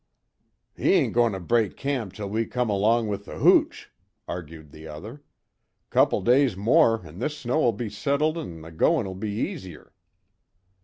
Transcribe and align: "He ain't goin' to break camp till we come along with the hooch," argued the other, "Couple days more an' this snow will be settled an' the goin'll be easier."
"He 0.75 0.93
ain't 0.93 1.13
goin' 1.13 1.33
to 1.33 1.39
break 1.39 1.77
camp 1.77 2.13
till 2.13 2.27
we 2.27 2.47
come 2.47 2.71
along 2.71 3.07
with 3.07 3.25
the 3.25 3.37
hooch," 3.37 3.91
argued 4.27 4.71
the 4.71 4.87
other, 4.87 5.21
"Couple 5.91 6.21
days 6.21 6.57
more 6.57 7.05
an' 7.05 7.19
this 7.19 7.37
snow 7.37 7.59
will 7.59 7.71
be 7.71 7.87
settled 7.91 8.35
an' 8.35 8.61
the 8.61 8.71
goin'll 8.71 9.13
be 9.13 9.29
easier." 9.29 9.93